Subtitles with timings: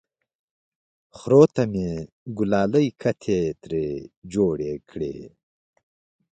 [1.17, 1.89] خرو ته مې
[2.37, 3.87] ګلالۍ کتې ترې
[4.33, 5.15] جوړې کړې!